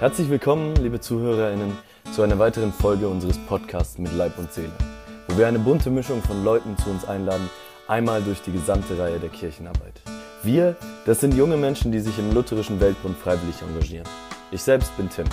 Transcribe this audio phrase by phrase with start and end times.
[0.00, 1.76] Herzlich willkommen, liebe ZuhörerInnen,
[2.14, 4.72] zu einer weiteren Folge unseres Podcasts mit Leib und Seele,
[5.28, 7.50] wo wir eine bunte Mischung von Leuten zu uns einladen,
[7.86, 10.00] einmal durch die gesamte Reihe der Kirchenarbeit.
[10.42, 10.74] Wir,
[11.04, 14.08] das sind junge Menschen, die sich im Lutherischen Weltbund freiwillig engagieren.
[14.50, 15.26] Ich selbst bin Tim.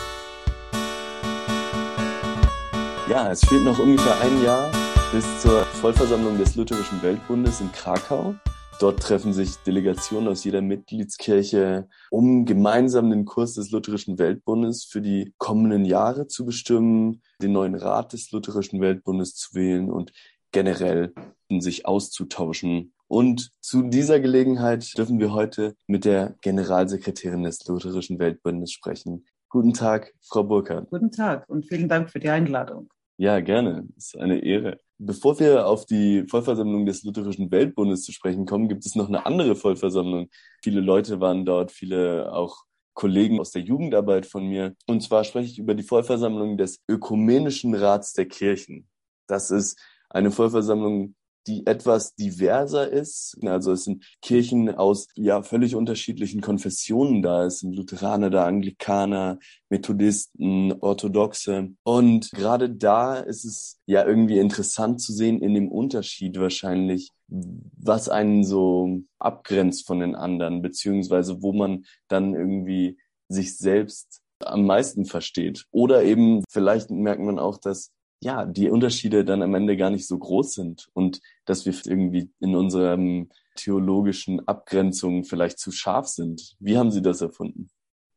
[3.09, 4.69] Ja, es fehlt noch ungefähr ein Jahr
[5.13, 8.35] bis zur Vollversammlung des Lutherischen Weltbundes in Krakau.
[8.79, 15.01] Dort treffen sich Delegationen aus jeder Mitgliedskirche, um gemeinsam den Kurs des Lutherischen Weltbundes für
[15.01, 20.11] die kommenden Jahre zu bestimmen, den neuen Rat des Lutherischen Weltbundes zu wählen und
[20.51, 21.11] generell
[21.49, 22.93] sich auszutauschen.
[23.07, 29.25] Und zu dieser Gelegenheit dürfen wir heute mit der Generalsekretärin des Lutherischen Weltbundes sprechen.
[29.49, 30.89] Guten Tag, Frau Burkhardt.
[30.91, 32.89] Guten Tag und vielen Dank für die Einladung.
[33.17, 33.87] Ja, gerne.
[33.97, 34.79] Ist eine Ehre.
[34.99, 39.25] Bevor wir auf die Vollversammlung des Lutherischen Weltbundes zu sprechen kommen, gibt es noch eine
[39.25, 40.29] andere Vollversammlung.
[40.63, 44.75] Viele Leute waren dort, viele auch Kollegen aus der Jugendarbeit von mir.
[44.87, 48.87] Und zwar spreche ich über die Vollversammlung des Ökumenischen Rats der Kirchen.
[49.27, 51.15] Das ist eine Vollversammlung
[51.47, 53.37] die etwas diverser ist.
[53.43, 57.45] Also es sind Kirchen aus ja völlig unterschiedlichen Konfessionen da.
[57.45, 61.69] Es sind Lutheraner da, Anglikaner, Methodisten, Orthodoxe.
[61.83, 68.09] Und gerade da ist es ja irgendwie interessant zu sehen in dem Unterschied wahrscheinlich, was
[68.09, 72.97] einen so abgrenzt von den anderen, beziehungsweise wo man dann irgendwie
[73.29, 75.65] sich selbst am meisten versteht.
[75.71, 80.07] Oder eben vielleicht merkt man auch, dass ja, die Unterschiede dann am Ende gar nicht
[80.07, 86.55] so groß sind und dass wir irgendwie in unserem theologischen Abgrenzungen vielleicht zu scharf sind.
[86.59, 87.69] Wie haben Sie das erfunden?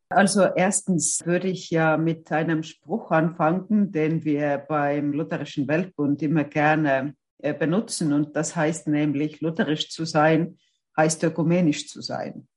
[0.09, 6.45] Also erstens würde ich ja mit einem Spruch anfangen, den wir beim Lutherischen Weltbund immer
[6.45, 10.59] gerne äh, benutzen und das heißt nämlich, lutherisch zu sein
[10.97, 12.48] heißt ökumenisch zu sein.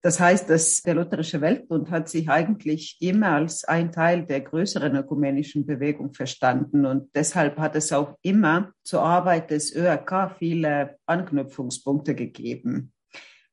[0.00, 4.94] Das heißt, dass der Lutherische Weltbund hat sich eigentlich immer als ein Teil der größeren
[4.94, 12.14] ökumenischen Bewegung verstanden und deshalb hat es auch immer zur Arbeit des ÖRK viele Anknüpfungspunkte
[12.14, 12.92] gegeben.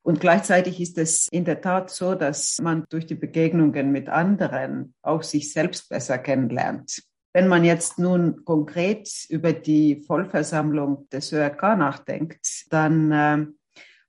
[0.02, 4.94] Und gleichzeitig ist es in der Tat so, dass man durch die Begegnungen mit anderen
[5.02, 7.02] auch sich selbst besser kennenlernt.
[7.32, 13.46] Wenn man jetzt nun konkret über die Vollversammlung des ÖRK nachdenkt, dann äh,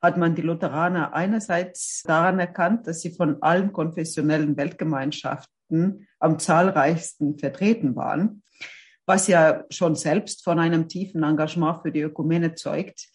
[0.02, 7.38] hat man die Lutheraner einerseits daran erkannt, dass sie von allen konfessionellen Weltgemeinschaften am zahlreichsten
[7.38, 8.44] vertreten waren,
[9.06, 13.09] was ja schon selbst von einem tiefen Engagement für die Ökumene zeugt.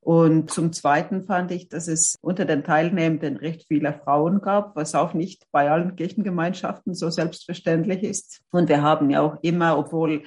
[0.00, 4.94] Und zum Zweiten fand ich, dass es unter den Teilnehmenden recht viele Frauen gab, was
[4.94, 8.42] auch nicht bei allen Kirchengemeinschaften so selbstverständlich ist.
[8.50, 10.22] Und wir haben ja auch immer, obwohl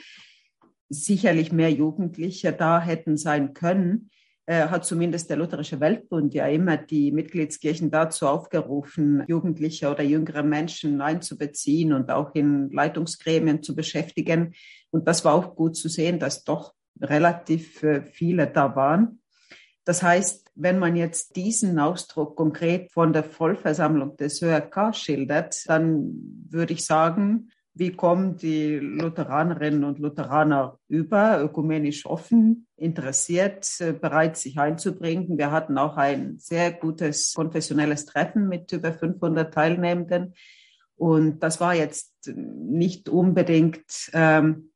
[0.89, 4.09] sicherlich mehr Jugendliche da hätten sein können,
[4.55, 11.01] hat zumindest der Lutherische Weltbund ja immer die Mitgliedskirchen dazu aufgerufen, Jugendliche oder jüngere Menschen
[11.01, 14.55] einzubeziehen und auch in Leitungsgremien zu beschäftigen.
[14.89, 19.21] Und das war auch gut zu sehen, dass doch relativ äh, viele da waren.
[19.85, 26.11] Das heißt, wenn man jetzt diesen Ausdruck konkret von der Vollversammlung des ÖRK schildert, dann
[26.49, 34.35] würde ich sagen, wie kommen die Lutheranerinnen und Lutheraner über, ökumenisch offen, interessiert, äh, bereit,
[34.35, 35.37] sich einzubringen.
[35.37, 40.33] Wir hatten auch ein sehr gutes konfessionelles Treffen mit über 500 Teilnehmenden.
[40.97, 44.71] Und das war jetzt nicht unbedingt ähm,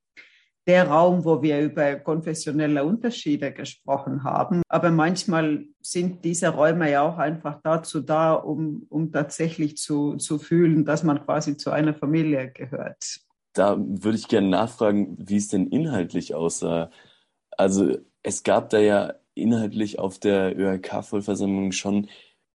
[0.68, 4.62] der Raum, wo wir über konfessionelle Unterschiede gesprochen haben.
[4.70, 10.40] Aber manchmal sind diese Räume ja auch einfach dazu da, um, um tatsächlich zu, zu
[10.40, 13.20] fühlen, dass man quasi zu einer Familie gehört.
[13.54, 16.90] Da würde ich gerne nachfragen, wie es denn inhaltlich aussah.
[17.52, 22.08] Also es gab da ja inhaltlich auf der ÖRK-Vollversammlung schon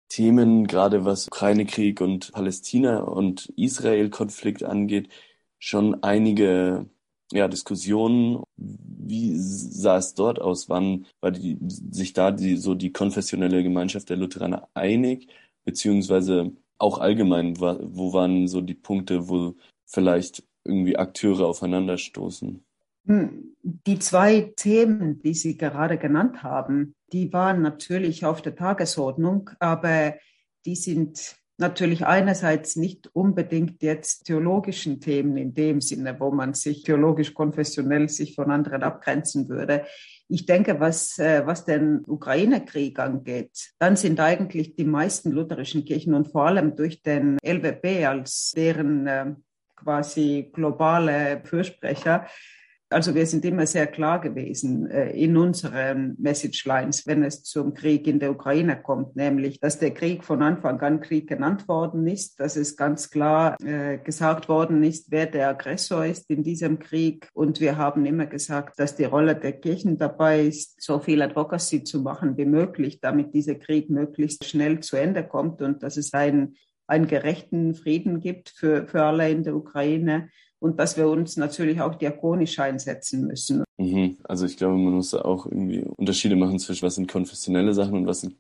[0.10, 5.10] Themen, gerade was Ukraine-Krieg und Palästina und Israel-Konflikt angeht,
[5.60, 6.90] schon einige
[7.32, 8.44] ja, Diskussionen.
[8.56, 10.70] Wie sah es dort aus?
[10.70, 15.28] Wann war die, sich da die, so die konfessionelle Gemeinschaft der Lutheraner einig?
[15.66, 22.64] Beziehungsweise auch allgemein, wo waren so die Punkte, wo vielleicht irgendwie Akteure aufeinanderstoßen?
[23.06, 29.50] Hm, die zwei Themen, die Sie gerade genannt haben, die waren natürlich auf der Tagesordnung,
[29.60, 30.16] aber
[30.66, 36.84] die sind natürlich einerseits nicht unbedingt jetzt theologischen Themen in dem Sinne, wo man sich
[36.84, 39.86] theologisch konfessionell sich von anderen abgrenzen würde.
[40.30, 46.14] Ich denke, was, äh, was den Ukraine-Krieg angeht, dann sind eigentlich die meisten lutherischen Kirchen
[46.14, 49.34] und vor allem durch den LWP als deren äh,
[49.76, 52.28] quasi globale Fürsprecher
[52.90, 58.08] Also wir sind immer sehr klar gewesen äh, in unseren Messagelines, wenn es zum Krieg
[58.08, 62.40] in der Ukraine kommt, nämlich, dass der Krieg von Anfang an Krieg genannt worden ist,
[62.40, 67.28] dass es ganz klar äh, gesagt worden ist, wer der Aggressor ist in diesem Krieg.
[67.34, 71.84] Und wir haben immer gesagt, dass die Rolle der Kirchen dabei ist, so viel Advocacy
[71.84, 76.14] zu machen wie möglich, damit dieser Krieg möglichst schnell zu Ende kommt und dass es
[76.14, 76.56] einen,
[76.88, 81.82] einen gerechten Frieden gibt für, für alle in der Ukraine und dass wir uns natürlich
[81.82, 83.64] auch diakonisch einsetzen müssen.
[83.78, 84.18] Mhm.
[84.24, 87.94] Also ich glaube, man muss da auch irgendwie Unterschiede machen zwischen was sind konfessionelle Sachen
[87.94, 88.36] und was sind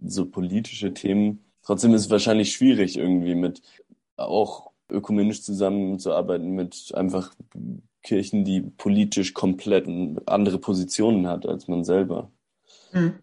[0.00, 1.44] so politische Themen.
[1.62, 3.62] Trotzdem ist es wahrscheinlich schwierig, irgendwie mit
[4.16, 7.32] auch ökumenisch zusammenzuarbeiten mit einfach
[8.02, 9.88] Kirchen, die politisch komplett
[10.26, 12.30] andere Positionen hat als man selber.
[12.92, 13.14] Mhm.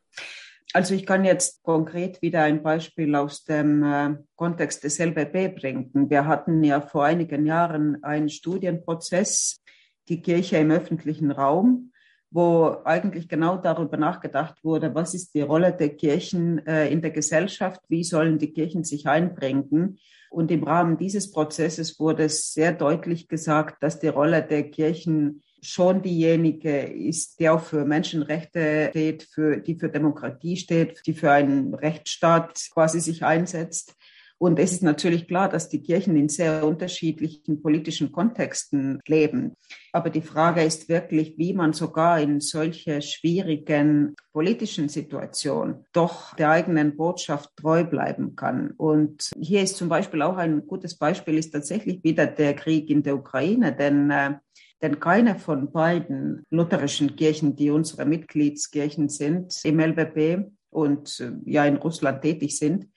[0.71, 6.10] Also ich kann jetzt konkret wieder ein Beispiel aus dem äh, Kontext des LBB bringen.
[6.10, 9.63] Wir hatten ja vor einigen Jahren einen Studienprozess,
[10.10, 11.92] die Kirche im öffentlichen Raum,
[12.30, 17.12] wo eigentlich genau darüber nachgedacht wurde, was ist die Rolle der Kirchen äh, in der
[17.12, 19.98] Gesellschaft, wie sollen die Kirchen sich einbringen.
[20.30, 26.01] Und im Rahmen dieses Prozesses wurde sehr deutlich gesagt, dass die Rolle der Kirchen schon
[26.01, 31.73] diejenige ist, die auch für Menschenrechte steht, für, die für Demokratie steht, die für einen
[31.73, 33.95] Rechtsstaat quasi sich einsetzt.
[34.41, 39.53] Und es ist natürlich klar, dass die Kirchen in sehr unterschiedlichen politischen Kontexten leben.
[39.91, 46.51] Aber die Frage ist wirklich, wie man sogar in solche schwierigen politischen Situationen doch der
[46.51, 48.71] eigenen Botschaft treu bleiben kann.
[48.77, 53.03] Und hier ist zum Beispiel auch ein gutes Beispiel, ist tatsächlich wieder der Krieg in
[53.03, 54.35] der Ukraine, denn äh,
[54.81, 61.66] denn keine von beiden lutherischen Kirchen, die unsere Mitgliedskirchen sind, im LBB und äh, ja
[61.66, 62.88] in Russland tätig sind,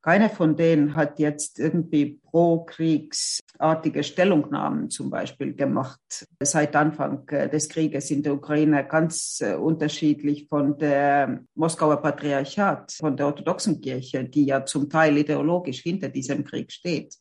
[0.00, 6.00] keine von denen hat jetzt irgendwie pro-kriegsartige Stellungnahmen zum Beispiel gemacht.
[6.40, 12.92] Seit Anfang äh, des Krieges in der Ukraine ganz äh, unterschiedlich von der Moskauer Patriarchat,
[12.92, 17.16] von der orthodoxen Kirche, die ja zum Teil ideologisch hinter diesem Krieg steht.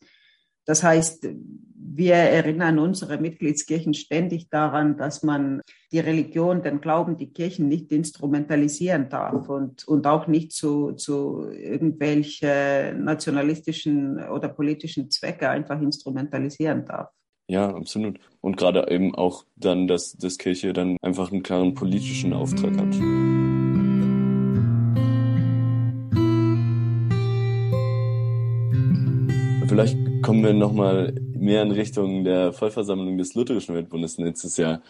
[0.67, 1.27] Das heißt,
[1.97, 5.61] wir erinnern unsere Mitgliedskirchen ständig daran, dass man
[5.91, 11.49] die Religion, den Glauben, die Kirchen nicht instrumentalisieren darf und, und auch nicht zu, zu
[11.49, 17.09] irgendwelche nationalistischen oder politischen Zwecke einfach instrumentalisieren darf.
[17.49, 18.19] Ja, absolut.
[18.41, 22.93] Und gerade eben auch dann, dass das Kirche dann einfach einen klaren politischen Auftrag hat.
[29.69, 34.81] Vielleicht kommen wir nochmal mehr in Richtung der Vollversammlung des Lutherischen Weltbundes nächstes Jahr.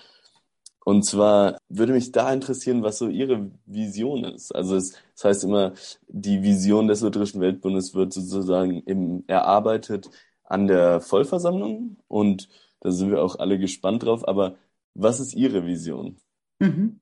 [0.83, 4.55] Und zwar würde mich da interessieren, was so Ihre Vision ist.
[4.55, 5.73] Also es, das heißt immer,
[6.07, 10.09] die Vision des Lutherischen Weltbundes wird sozusagen im, erarbeitet
[10.43, 12.49] an der Vollversammlung und
[12.79, 14.27] da sind wir auch alle gespannt drauf.
[14.27, 14.55] Aber
[14.95, 16.17] was ist Ihre Vision?
[16.57, 16.99] Mhm.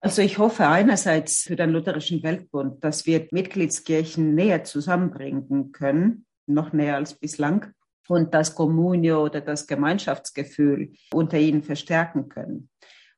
[0.00, 6.72] Also ich hoffe einerseits für den Lutherischen Weltbund, dass wir Mitgliedskirchen näher zusammenbringen können noch
[6.72, 7.72] näher als bislang
[8.08, 12.68] und das Kommunio oder das Gemeinschaftsgefühl unter ihnen verstärken können.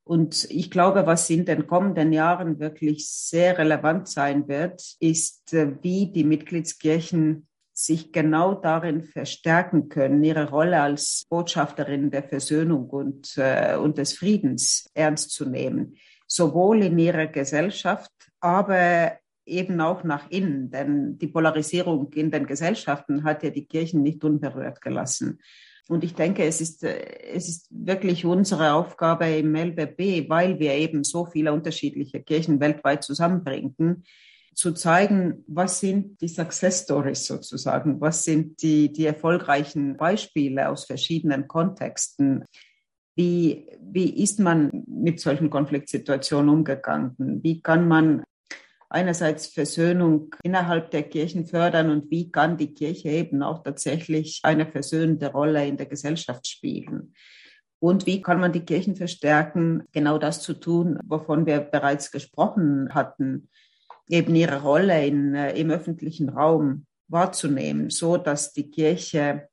[0.04, 5.72] Und ich glaube, was in den kommenden Jahren wirklich sehr relevant sein wird, ist, äh,
[5.82, 13.36] wie die Mitgliedskirchen sich genau darin verstärken können, ihre Rolle als Botschafterin der Versöhnung und,
[13.36, 15.96] äh, und des Friedens ernst zu nehmen,
[16.28, 23.24] sowohl in ihrer Gesellschaft, aber eben auch nach innen, denn die Polarisierung in den Gesellschaften
[23.24, 25.40] hat ja die Kirchen nicht unberührt gelassen.
[25.88, 31.04] Und ich denke, es ist, es ist wirklich unsere Aufgabe im LBB, weil wir eben
[31.04, 34.04] so viele unterschiedliche Kirchen weltweit zusammenbringen,
[34.56, 40.86] zu zeigen, was sind die Success Stories sozusagen, was sind die, die erfolgreichen Beispiele aus
[40.86, 42.44] verschiedenen Kontexten.
[43.14, 47.14] Wie, wie ist man mit solchen Konfliktsituationen umgegangen?
[47.18, 48.24] Wie kann man
[48.96, 54.64] einerseits Versöhnung innerhalb der Kirchen fördern und wie kann die Kirche eben auch tatsächlich eine
[54.64, 57.12] versöhnende Rolle in der Gesellschaft spielen.
[57.78, 62.88] Und wie kann man die Kirchen verstärken, genau das zu tun, wovon wir bereits gesprochen
[62.94, 63.50] hatten,
[64.08, 69.46] eben ihre Rolle in, äh, im öffentlichen Raum wahrzunehmen, so dass die Kirche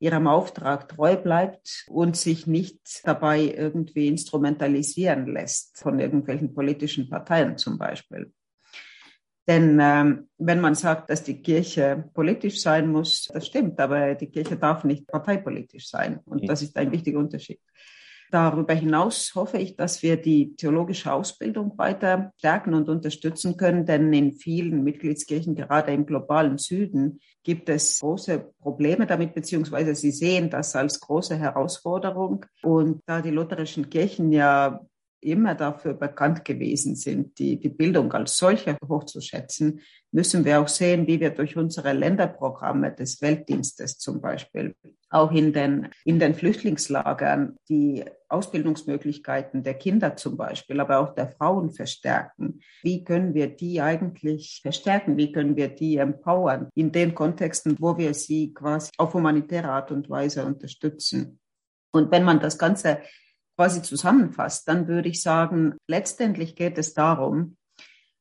[0.00, 7.56] ihrem Auftrag treu bleibt und sich nicht dabei irgendwie instrumentalisieren lässt von irgendwelchen politischen Parteien
[7.56, 8.32] zum Beispiel.
[9.50, 14.28] Denn ähm, wenn man sagt, dass die Kirche politisch sein muss, das stimmt, aber die
[14.28, 16.20] Kirche darf nicht parteipolitisch sein.
[16.24, 17.58] Und das ist ein wichtiger Unterschied.
[18.30, 24.12] Darüber hinaus hoffe ich, dass wir die theologische Ausbildung weiter stärken und unterstützen können, denn
[24.12, 30.48] in vielen Mitgliedskirchen, gerade im globalen Süden, gibt es große Probleme damit, beziehungsweise sie sehen
[30.48, 32.46] das als große Herausforderung.
[32.62, 34.80] Und da die lutherischen Kirchen ja
[35.20, 39.80] immer dafür bekannt gewesen sind, die, die Bildung als solche hochzuschätzen,
[40.12, 44.74] müssen wir auch sehen, wie wir durch unsere Länderprogramme des Weltdienstes zum Beispiel
[45.10, 51.28] auch in den, in den Flüchtlingslagern die Ausbildungsmöglichkeiten der Kinder zum Beispiel, aber auch der
[51.28, 52.60] Frauen verstärken.
[52.82, 55.16] Wie können wir die eigentlich verstärken?
[55.16, 59.90] Wie können wir die empowern in den Kontexten, wo wir sie quasi auf humanitäre Art
[59.90, 61.40] und Weise unterstützen?
[61.92, 63.00] Und wenn man das Ganze
[63.60, 67.58] quasi zusammenfasst, dann würde ich sagen, letztendlich geht es darum,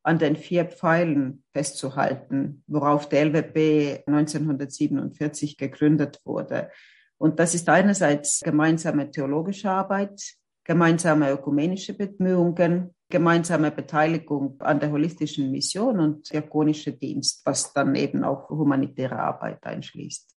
[0.04, 6.70] an den vier Pfeilen festzuhalten, worauf der LWB 1947 gegründet wurde.
[7.18, 10.22] Und das ist einerseits gemeinsame theologische Arbeit,
[10.66, 18.26] gemeinsame ökumenische Bemühungen, gemeinsame Beteiligung an der holistischen Mission und diakonische Dienst, was dann eben
[18.26, 20.36] auch humanitäre Arbeit einschließt.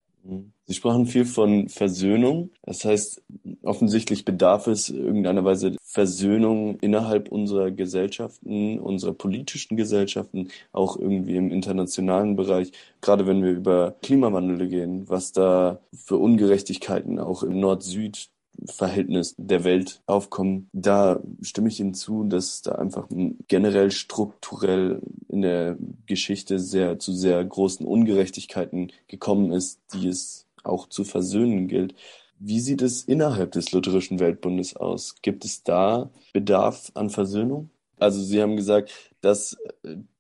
[0.66, 2.52] Sie sprachen viel von Versöhnung.
[2.64, 3.24] Das heißt,
[3.64, 11.52] offensichtlich bedarf es irgendeiner Weise Versöhnung innerhalb unserer Gesellschaften, unserer politischen Gesellschaften, auch irgendwie im
[11.52, 12.72] internationalen Bereich.
[13.02, 18.30] Gerade wenn wir über Klimawandel gehen, was da für Ungerechtigkeiten auch im Nord-Süd
[18.66, 20.70] Verhältnis der Welt aufkommen.
[20.74, 23.08] Da stimme ich Ihnen zu, dass da einfach
[23.48, 25.78] generell strukturell in der
[26.10, 31.96] Geschichte sehr zu sehr großen Ungerechtigkeiten gekommen ist, die es auch zu versöhnen gilt.
[32.40, 35.16] Wie sieht es innerhalb des Lutherischen Weltbundes aus?
[35.22, 37.70] Gibt es da Bedarf an Versöhnung?
[37.98, 39.58] Also Sie haben gesagt, dass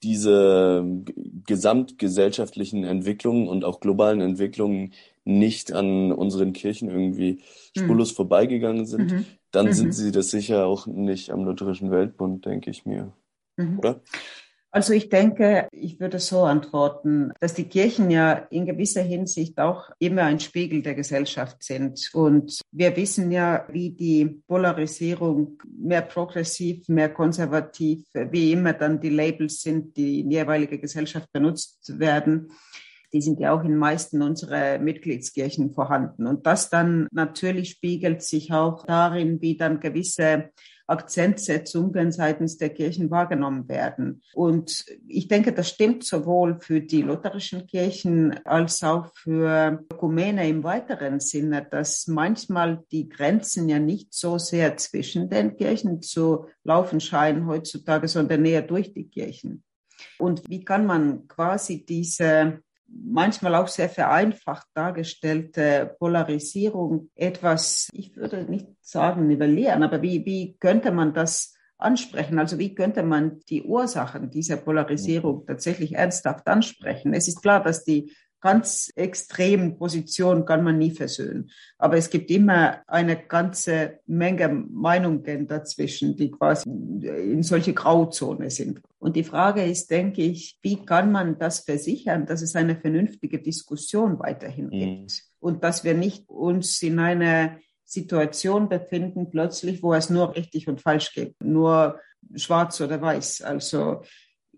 [0.03, 0.86] diese
[1.46, 4.93] gesamtgesellschaftlichen Entwicklungen und auch globalen Entwicklungen
[5.24, 7.41] nicht an unseren Kirchen irgendwie
[7.75, 7.84] hm.
[7.84, 8.15] spurlos mhm.
[8.15, 9.25] vorbeigegangen sind, mhm.
[9.51, 9.74] dann mhm.
[9.74, 13.13] sind sie das sicher auch nicht am Lutherischen Weltbund, denke ich mir.
[13.55, 13.79] Mhm.
[13.79, 14.01] Oder?
[14.71, 19.89] Also ich denke, ich würde so antworten, dass die Kirchen ja in gewisser Hinsicht auch
[19.97, 22.11] immer ein Spiegel der Gesellschaft sind.
[22.13, 29.09] Und wir wissen ja, wie die Polarisierung mehr progressiv, mehr konservativ, wie immer dann die
[29.09, 32.51] Labels sind, die in jeweilige Gesellschaft benutzt werden
[33.11, 36.27] die sind ja auch in meisten unserer Mitgliedskirchen vorhanden.
[36.27, 40.51] Und das dann natürlich spiegelt sich auch darin, wie dann gewisse
[40.89, 44.22] Akzentsetzungen seitens der Kirchen wahrgenommen werden.
[44.34, 50.63] Und ich denke, das stimmt sowohl für die lutherischen Kirchen als auch für Ökumene im
[50.63, 57.00] weiteren Sinne, dass manchmal die Grenzen ja nicht so sehr zwischen den Kirchen zu laufen
[57.00, 59.63] scheinen heutzutage, sondern eher durch die Kirchen.
[60.17, 68.43] Und wie kann man quasi diese manchmal auch sehr vereinfacht dargestellte Polarisierung etwas, ich würde
[68.43, 72.39] nicht sagen nivellieren, aber wie, wie könnte man das ansprechen?
[72.39, 77.13] Also wie könnte man die Ursachen dieser Polarisierung tatsächlich ernsthaft ansprechen?
[77.13, 81.50] Es ist klar, dass die ganz extremen Positionen kann man nie versöhnen.
[81.77, 88.81] Aber es gibt immer eine ganze Menge Meinungen dazwischen, die quasi in solche Grauzone sind.
[89.00, 93.39] Und die Frage ist, denke ich, wie kann man das versichern, dass es eine vernünftige
[93.39, 94.72] Diskussion weiterhin mhm.
[94.72, 100.67] gibt und dass wir nicht uns in einer Situation befinden plötzlich, wo es nur richtig
[100.67, 102.00] und falsch gibt, nur
[102.36, 103.41] schwarz oder weiß.
[103.41, 104.01] Also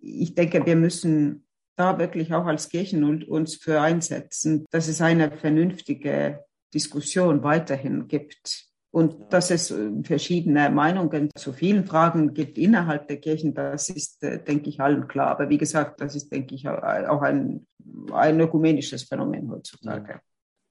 [0.01, 5.01] ich denke, wir müssen da wirklich auch als Kirchen und uns für einsetzen, dass es
[5.01, 8.67] eine vernünftige Diskussion weiterhin gibt.
[8.93, 14.21] Und dass es äh, verschiedene Meinungen zu vielen Fragen gibt innerhalb der Kirchen, das ist,
[14.21, 15.27] äh, denke ich, allen klar.
[15.27, 17.65] Aber wie gesagt, das ist, denke ich, auch ein,
[18.11, 20.19] ein ökumenisches Phänomen heutzutage.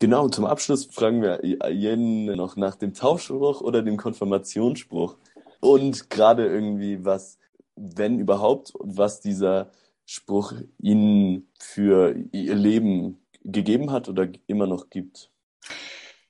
[0.01, 1.41] Genau, zum Abschluss fragen wir
[1.71, 5.17] jeden noch nach dem Taufspruch oder dem Konfirmationsspruch.
[5.61, 7.39] Und gerade irgendwie, was,
[7.77, 9.71] wenn überhaupt, was dieser
[10.13, 15.31] Spruch ihnen für ihr Leben gegeben hat oder immer noch gibt?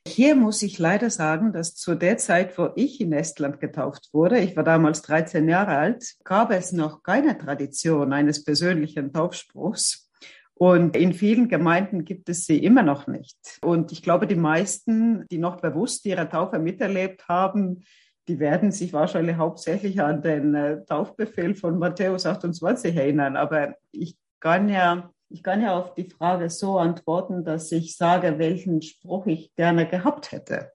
[0.06, 4.38] Hier muss ich leider sagen, dass zu der Zeit, wo ich in Estland getauft wurde,
[4.38, 10.10] ich war damals 13 Jahre alt, gab es noch keine Tradition eines persönlichen Taufspruchs.
[10.52, 13.38] Und in vielen Gemeinden gibt es sie immer noch nicht.
[13.62, 17.84] Und ich glaube, die meisten, die noch bewusst ihre Taufe miterlebt haben,
[18.28, 23.36] die werden sich wahrscheinlich hauptsächlich an den äh, Taufbefehl von Matthäus 28 erinnern.
[23.36, 28.38] Aber ich kann ja, ich kann ja auf die Frage so antworten, dass ich sage,
[28.38, 30.72] welchen Spruch ich gerne gehabt hätte.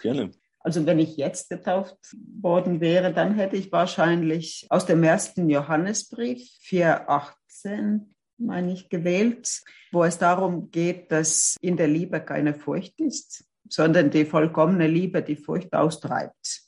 [0.00, 0.30] Gerne.
[0.60, 1.96] Also wenn ich jetzt getauft
[2.40, 8.00] worden wäre, dann hätte ich wahrscheinlich aus dem ersten Johannesbrief 4.18
[8.40, 14.10] meine ich gewählt, wo es darum geht, dass in der Liebe keine Furcht ist sondern
[14.10, 16.62] die vollkommene Liebe, die Furcht austreibt.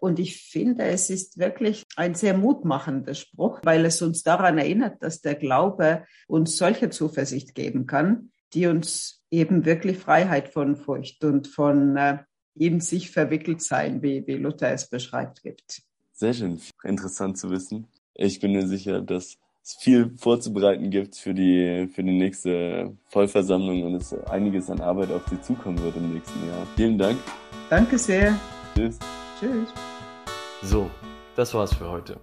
[0.00, 5.02] Und ich finde, es ist wirklich ein sehr mutmachender Spruch, weil es uns daran erinnert,
[5.02, 11.22] dass der Glaube uns solche Zuversicht geben kann, die uns eben wirklich Freiheit von Furcht
[11.22, 12.18] und von äh,
[12.54, 15.82] in sich verwickelt sein, wie, wie Luther es beschreibt, gibt.
[16.12, 17.86] Sehr schön, interessant zu wissen.
[18.14, 23.84] Ich bin mir sicher, dass es viel vorzubereiten gibt für die, für die nächste Vollversammlung
[23.84, 26.66] und es einiges an Arbeit auf Sie zukommen wird im nächsten Jahr.
[26.76, 27.18] Vielen Dank.
[27.68, 28.38] Danke sehr.
[28.74, 28.98] Tschüss.
[29.38, 29.89] Tschüss.
[30.62, 30.90] So,
[31.36, 32.16] das war's für heute.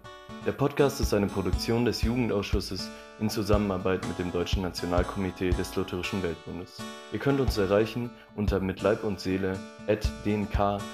[0.46, 2.88] Der Podcast ist eine Produktion des Jugendausschusses
[3.20, 6.78] in Zusammenarbeit mit dem Deutschen Nationalkomitee des Lutherischen Weltbundes.
[7.12, 10.86] Ihr könnt uns erreichen unter mit Leib und Seele at dnk-lwb.de.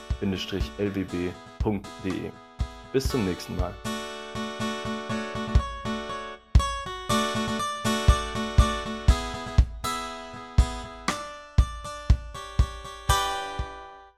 [2.93, 3.73] Bis zum nächsten Mal.